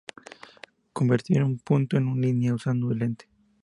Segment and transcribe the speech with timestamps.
[0.93, 3.29] Convertir un punto en una línea usando una lente.